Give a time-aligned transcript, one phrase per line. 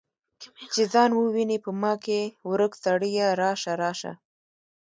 [0.73, 2.19] چې ځان وویني په ما کې
[2.49, 4.13] ورک سړیه راشه، راشه